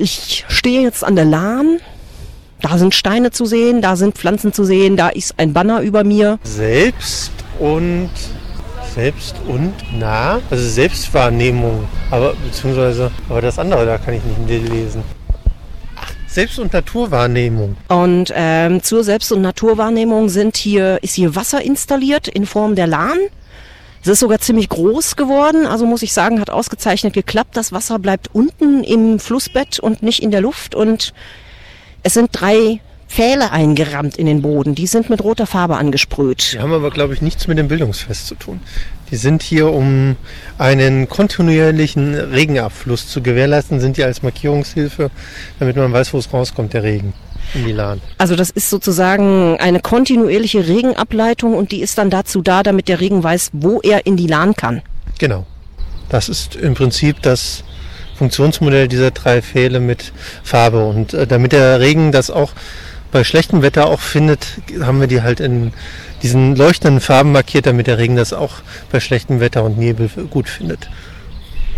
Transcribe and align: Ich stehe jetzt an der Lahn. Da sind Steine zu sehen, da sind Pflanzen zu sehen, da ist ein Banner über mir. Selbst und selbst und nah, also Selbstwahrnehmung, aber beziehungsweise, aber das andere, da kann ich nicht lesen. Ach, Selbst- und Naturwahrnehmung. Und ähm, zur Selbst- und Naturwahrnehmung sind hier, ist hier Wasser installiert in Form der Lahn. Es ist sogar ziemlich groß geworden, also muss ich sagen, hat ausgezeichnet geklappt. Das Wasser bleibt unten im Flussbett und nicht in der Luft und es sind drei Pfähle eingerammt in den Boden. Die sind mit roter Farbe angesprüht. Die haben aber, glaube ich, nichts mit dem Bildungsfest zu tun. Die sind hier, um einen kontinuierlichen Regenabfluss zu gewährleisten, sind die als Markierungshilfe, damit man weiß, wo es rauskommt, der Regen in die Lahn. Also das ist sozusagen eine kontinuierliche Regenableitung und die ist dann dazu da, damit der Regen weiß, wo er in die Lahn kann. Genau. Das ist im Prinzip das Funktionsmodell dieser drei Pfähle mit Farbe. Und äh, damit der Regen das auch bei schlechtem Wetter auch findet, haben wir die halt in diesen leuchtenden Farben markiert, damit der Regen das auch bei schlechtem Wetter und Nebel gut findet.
Ich 0.00 0.46
stehe 0.48 0.80
jetzt 0.80 1.04
an 1.04 1.14
der 1.14 1.26
Lahn. 1.26 1.78
Da 2.62 2.78
sind 2.78 2.94
Steine 2.94 3.32
zu 3.32 3.44
sehen, 3.44 3.82
da 3.82 3.96
sind 3.96 4.16
Pflanzen 4.16 4.50
zu 4.50 4.64
sehen, 4.64 4.96
da 4.96 5.10
ist 5.10 5.34
ein 5.36 5.52
Banner 5.52 5.82
über 5.82 6.04
mir. 6.04 6.38
Selbst 6.42 7.32
und 7.58 8.10
selbst 8.94 9.36
und 9.46 9.74
nah, 9.98 10.40
also 10.50 10.68
Selbstwahrnehmung, 10.68 11.86
aber 12.10 12.34
beziehungsweise, 12.44 13.10
aber 13.28 13.42
das 13.42 13.58
andere, 13.58 13.84
da 13.84 13.98
kann 13.98 14.14
ich 14.14 14.22
nicht 14.24 14.68
lesen. 14.70 15.02
Ach, 15.96 16.12
Selbst- 16.26 16.58
und 16.58 16.72
Naturwahrnehmung. 16.72 17.76
Und 17.88 18.32
ähm, 18.34 18.82
zur 18.82 19.04
Selbst- 19.04 19.32
und 19.32 19.42
Naturwahrnehmung 19.42 20.30
sind 20.30 20.56
hier, 20.56 20.98
ist 21.02 21.14
hier 21.14 21.36
Wasser 21.36 21.62
installiert 21.62 22.26
in 22.26 22.46
Form 22.46 22.74
der 22.74 22.86
Lahn. 22.86 23.18
Es 24.02 24.08
ist 24.08 24.20
sogar 24.20 24.38
ziemlich 24.38 24.70
groß 24.70 25.16
geworden, 25.16 25.66
also 25.66 25.84
muss 25.84 26.02
ich 26.02 26.14
sagen, 26.14 26.40
hat 26.40 26.48
ausgezeichnet 26.48 27.12
geklappt. 27.12 27.56
Das 27.56 27.70
Wasser 27.70 27.98
bleibt 27.98 28.30
unten 28.32 28.82
im 28.82 29.18
Flussbett 29.18 29.78
und 29.78 30.02
nicht 30.02 30.22
in 30.22 30.30
der 30.30 30.40
Luft 30.40 30.74
und 30.74 31.12
es 32.02 32.14
sind 32.14 32.30
drei 32.32 32.80
Pfähle 33.08 33.50
eingerammt 33.50 34.16
in 34.16 34.24
den 34.24 34.40
Boden. 34.40 34.74
Die 34.74 34.86
sind 34.86 35.10
mit 35.10 35.22
roter 35.22 35.46
Farbe 35.46 35.76
angesprüht. 35.76 36.54
Die 36.54 36.60
haben 36.60 36.72
aber, 36.72 36.90
glaube 36.90 37.12
ich, 37.12 37.20
nichts 37.20 37.46
mit 37.46 37.58
dem 37.58 37.68
Bildungsfest 37.68 38.26
zu 38.26 38.36
tun. 38.36 38.60
Die 39.10 39.16
sind 39.16 39.42
hier, 39.42 39.70
um 39.70 40.16
einen 40.56 41.08
kontinuierlichen 41.08 42.14
Regenabfluss 42.14 43.08
zu 43.08 43.20
gewährleisten, 43.20 43.80
sind 43.80 43.96
die 43.96 44.04
als 44.04 44.22
Markierungshilfe, 44.22 45.10
damit 45.58 45.76
man 45.76 45.92
weiß, 45.92 46.14
wo 46.14 46.18
es 46.18 46.32
rauskommt, 46.32 46.72
der 46.72 46.84
Regen 46.84 47.12
in 47.54 47.64
die 47.64 47.72
Lahn. 47.72 48.00
Also 48.18 48.36
das 48.36 48.50
ist 48.50 48.70
sozusagen 48.70 49.58
eine 49.58 49.80
kontinuierliche 49.80 50.66
Regenableitung 50.66 51.54
und 51.54 51.72
die 51.72 51.80
ist 51.80 51.98
dann 51.98 52.10
dazu 52.10 52.42
da, 52.42 52.62
damit 52.62 52.88
der 52.88 53.00
Regen 53.00 53.22
weiß, 53.22 53.50
wo 53.52 53.80
er 53.80 54.06
in 54.06 54.16
die 54.16 54.26
Lahn 54.26 54.54
kann. 54.54 54.82
Genau. 55.18 55.46
Das 56.08 56.28
ist 56.28 56.56
im 56.56 56.74
Prinzip 56.74 57.22
das 57.22 57.62
Funktionsmodell 58.16 58.88
dieser 58.88 59.12
drei 59.12 59.40
Pfähle 59.40 59.80
mit 59.80 60.12
Farbe. 60.42 60.84
Und 60.84 61.14
äh, 61.14 61.26
damit 61.26 61.52
der 61.52 61.80
Regen 61.80 62.12
das 62.12 62.30
auch 62.30 62.52
bei 63.12 63.24
schlechtem 63.24 63.62
Wetter 63.62 63.86
auch 63.86 64.00
findet, 64.00 64.46
haben 64.82 65.00
wir 65.00 65.06
die 65.06 65.22
halt 65.22 65.40
in 65.40 65.72
diesen 66.22 66.54
leuchtenden 66.54 67.00
Farben 67.00 67.32
markiert, 67.32 67.66
damit 67.66 67.86
der 67.86 67.98
Regen 67.98 68.16
das 68.16 68.32
auch 68.32 68.56
bei 68.92 69.00
schlechtem 69.00 69.40
Wetter 69.40 69.64
und 69.64 69.78
Nebel 69.78 70.08
gut 70.30 70.48
findet. 70.48 70.90